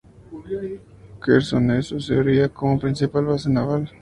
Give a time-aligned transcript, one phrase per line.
[1.23, 3.91] Quersoneso servía como principal base naval.